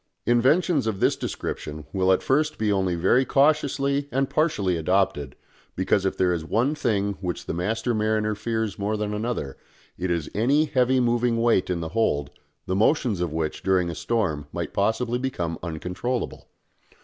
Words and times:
Inventions 0.25 0.87
of 0.87 0.99
this 0.99 1.15
description 1.15 1.85
will 1.93 2.11
at 2.11 2.23
first 2.23 2.57
be 2.57 2.71
only 2.71 2.95
very 2.95 3.23
cautiously 3.23 4.09
and 4.11 4.27
partially 4.31 4.75
adopted, 4.75 5.35
because 5.75 6.07
if 6.07 6.17
there 6.17 6.33
is 6.33 6.43
one 6.43 6.73
thing 6.73 7.19
which 7.21 7.45
the 7.45 7.53
master 7.53 7.93
mariner 7.93 8.33
fears 8.33 8.79
more 8.79 8.97
than 8.97 9.13
another 9.13 9.57
it 9.99 10.09
is 10.09 10.27
any 10.33 10.65
heavy 10.65 10.99
moving 10.99 11.39
weight 11.39 11.69
in 11.69 11.81
the 11.81 11.89
hold, 11.89 12.31
the 12.65 12.75
motions 12.75 13.21
of 13.21 13.31
which 13.31 13.61
during 13.61 13.91
a 13.91 13.93
storm 13.95 14.47
might 14.51 14.73
possibly 14.73 15.19
become 15.19 15.59
uncontrollable. 15.61 16.49